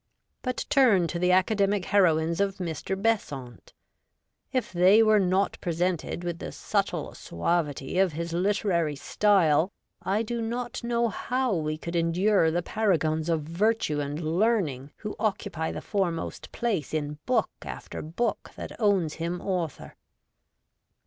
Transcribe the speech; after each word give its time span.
But 0.41 0.65
turn 0.71 1.05
to 1.09 1.19
the 1.19 1.31
academic 1.31 1.85
heroines 1.85 2.41
of 2.41 2.55
Mr. 2.57 2.99
Besant. 2.99 3.71
If 4.51 4.73
they 4.73 5.03
were 5.03 5.19
not 5.19 5.59
presented 5.61 6.23
with 6.23 6.39
the 6.39 6.51
subtle 6.51 7.13
suavity 7.13 7.99
of 7.99 8.13
his 8.13 8.33
literary 8.33 8.95
style, 8.95 9.71
I 10.01 10.23
do 10.23 10.41
not 10.41 10.83
know 10.83 11.07
how 11.09 11.53
we 11.53 11.77
could 11.77 11.95
endure 11.95 12.49
the 12.49 12.63
paragons 12.63 13.29
of 13.29 13.43
virtue 13.43 13.99
and 13.99 14.19
learning 14.39 14.89
who 14.97 15.15
occupy 15.19 15.71
the 15.71 15.81
foremost 15.81 16.51
place 16.51 16.95
in 16.95 17.19
book 17.27 17.51
after 17.61 18.01
book 18.01 18.49
that 18.55 18.71
owns 18.79 19.13
him 19.21 19.39
author. 19.39 19.93